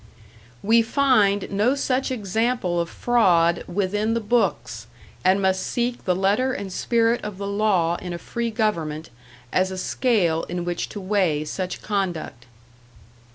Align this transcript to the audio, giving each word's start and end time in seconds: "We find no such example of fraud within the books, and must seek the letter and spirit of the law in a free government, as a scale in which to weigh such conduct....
"We 0.63 0.81
find 0.81 1.47
no 1.51 1.75
such 1.75 2.09
example 2.09 2.79
of 2.81 2.89
fraud 2.89 3.63
within 3.67 4.15
the 4.15 4.19
books, 4.19 4.87
and 5.23 5.39
must 5.39 5.61
seek 5.61 6.05
the 6.05 6.15
letter 6.15 6.53
and 6.53 6.73
spirit 6.73 7.23
of 7.23 7.37
the 7.37 7.45
law 7.45 7.97
in 7.97 8.11
a 8.11 8.17
free 8.17 8.49
government, 8.49 9.11
as 9.53 9.69
a 9.69 9.77
scale 9.77 10.41
in 10.45 10.65
which 10.65 10.89
to 10.89 10.99
weigh 10.99 11.45
such 11.45 11.83
conduct.... 11.83 12.47